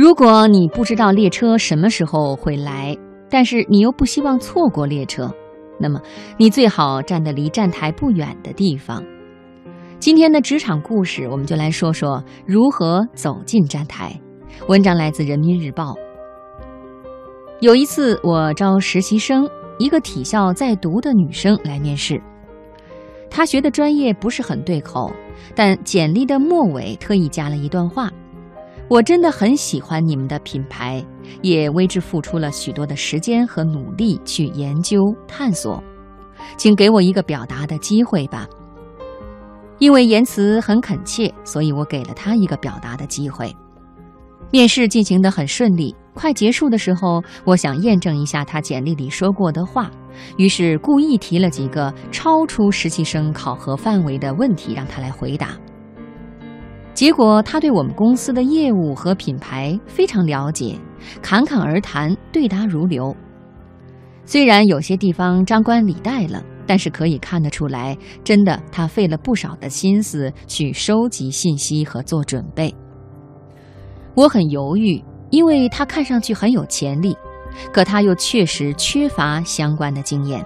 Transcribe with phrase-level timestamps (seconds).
[0.00, 2.96] 如果你不知道列车什么时候会来，
[3.28, 5.30] 但是你又不希望错过列车，
[5.78, 6.00] 那么
[6.38, 9.04] 你最好站得离站台不远的地方。
[9.98, 14.18] 今天的职场故事，我们就来说说如何走进站台。
[14.68, 15.94] 文章来自人民日报。
[17.60, 19.46] 有一次，我招实习生，
[19.78, 22.18] 一个体校在读的女生来面试。
[23.28, 25.12] 她学的专业不是很对口，
[25.54, 28.10] 但简历的末尾特意加了一段话
[28.90, 31.00] ：“我真的很喜欢你们的品牌，
[31.42, 35.80] 也为之付出了许多的时间和努力去研究探索，
[36.56, 38.48] 请给我一个表达的机会吧。”
[39.78, 43.54] 因为言辞很恳切，所以我给了他一个表达的机会。
[44.50, 49.88] 面试进行得很顺利，快结束的时候，我想验证一下他简历里说过的话，
[50.36, 55.56] 于是故意提了几个超出实习生考核范围的问题让他来回答。
[57.00, 60.78] 结果他对我们公司的业务和品牌非常了解，
[61.22, 63.16] 侃侃而谈，对答如流。
[64.26, 66.44] 虽然有些地方张冠李戴了。
[66.66, 72.72] 但是可以看得出来，真的，他费了不少的心思去收集信息和做准备。
[74.14, 77.16] 我很犹豫，因为他看上去很有潜力，
[77.72, 80.44] 可他又确实缺乏相关的经验。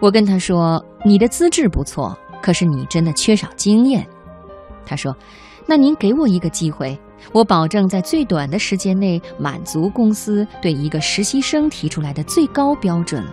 [0.00, 4.04] 我跟他说：“你的资质不错，可是你真的缺少经验。”
[4.84, 5.16] 他说
[5.66, 6.98] ：“那您给我一个机会，
[7.32, 13.24] 我保证在最短的时间内满足公司对一个实习生提出来的最高标准。”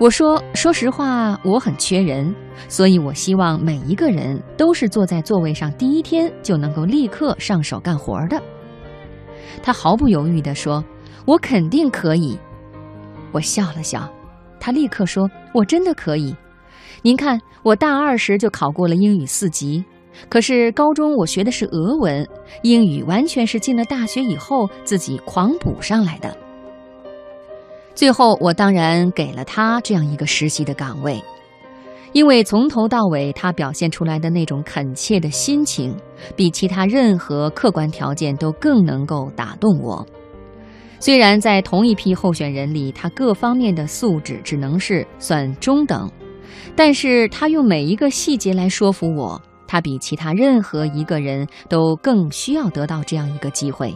[0.00, 2.34] 我说：“说实话，我很缺人，
[2.68, 8.42] 所以我希望每一个人都是坐在座位上第一天就能够立刻上手干活的。”
[9.62, 10.84] 他毫不犹豫地说
[11.24, 12.36] ：“我肯定可以。”
[13.30, 14.12] 我笑了笑，
[14.58, 16.34] 他立刻说：“我真的可以。
[17.02, 19.84] 您看，我大二时就考过了英语四级，
[20.28, 22.26] 可是高中我学的是俄文，
[22.62, 26.36] 英语完全是进了大学以后自己狂补上来的。”
[27.94, 31.22] 最后，我当然给了他这样一个实习的岗位，
[32.12, 35.96] 因为从头到尾他表现出来的那种恳切的心情，
[36.34, 40.04] 比其他任何客观条件都更能够打动我。
[40.98, 46.10] 虽然在同一批候选人里，他各方面的素质只能是算中等，
[46.74, 49.40] 但是他用每一个细节来说服我，
[49.74, 53.92] 他比其他任何一个人都更需要得到这样一个机会。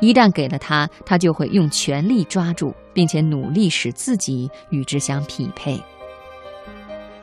[0.00, 5.80] 一旦给了他，他就会用全力抓住，并且努力使自己与之相匹配。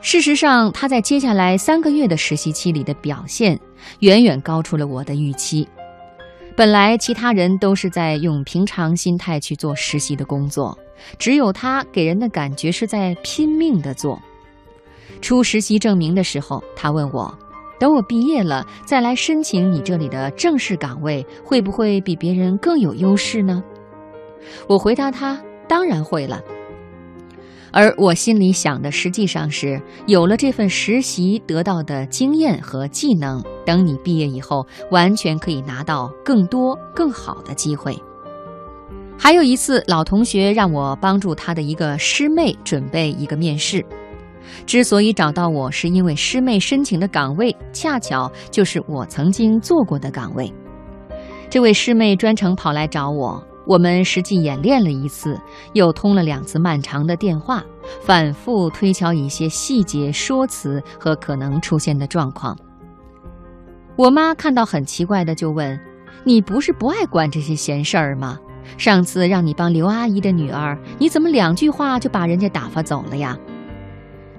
[0.00, 3.60] 事实上，他在接下来三个月的实习期里的表现
[3.98, 5.68] 远远高出了我的预期。
[6.56, 10.74] 本来其他人都是在用平常心态去做实习的工作，
[11.18, 14.18] 只有他给人的感觉是在拼命的做。
[15.20, 17.38] 出实习证明的时候，他问我。
[17.80, 23.64] 等我毕业了再来申请你这里的正式岗位，会不会比别人更有优势呢？
[24.68, 26.40] 我回答他：当然会了。
[27.72, 37.96] 而我心里想的实际上是，有了这份实习得到的经验和技能，等你毕业以后，完全可以拿到更多更好的机会。
[39.16, 43.84] 还有一次，老同学让我帮助他的一个师妹准备一个面试。
[44.66, 50.52] 之所以找到我，是因为师妹申请的岗位恰巧就是我曾经做过的岗位。
[51.48, 55.38] 这位师妹专程跑来找我，我们实际演练了一次，
[55.72, 57.64] 又通了两次漫长的电话，
[58.02, 62.56] 反复推敲一些细节说辞和可能出现的状况。
[63.96, 65.78] 我妈看到很奇怪的就问
[66.24, 68.38] ：“你不是不爱管这些闲事儿吗？
[68.78, 73.36] 上次让你帮刘阿姨的女儿，你怎么两句话就把人家打发走了呀？”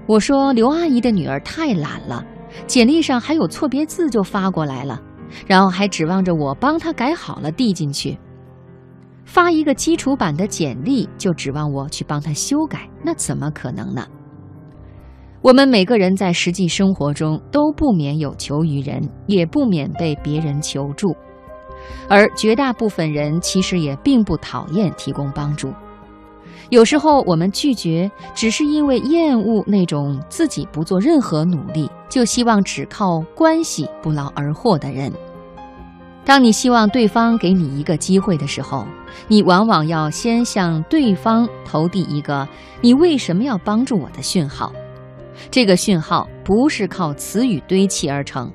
[0.07, 2.25] 我说刘阿姨的女儿太懒了，
[2.67, 5.01] 简历上还有错别字就发过来了，
[5.47, 8.17] 然后还指望着我帮她改好了递进去。
[9.23, 14.05] 发一个基础版的简历就指望我去帮她修改，那怎么可能呢？
[15.41, 21.15] 我们每个人在实际生活中都不免有求于人，也不免被别人求助，
[22.09, 25.71] 而绝大部分人其实也并不讨厌提供帮助。
[26.69, 35.11] 有时候我们拒绝，只是因为厌恶那种自己不做任何努力，就希望只靠关系不劳而获的人。
[36.23, 38.85] 当你希望对方给你一个机会的时候，
[39.27, 42.47] 你往往要先向对方投递一个
[42.79, 44.71] “你为什么要帮助我的”讯号。
[45.49, 48.51] 这个讯号不是靠词语堆砌而成，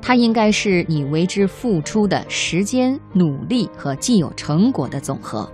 [0.00, 5.50] 它应该是你为之付出的时间、努力和既有成果的总和。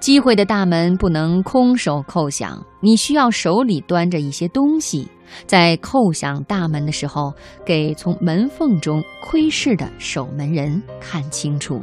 [0.00, 5.06] 机会的大门不能空手叩响，你需要手里端着一些东西，
[5.46, 7.34] 在叩响大门的时候，
[7.66, 11.82] 给从门缝中窥视的守门人看清楚。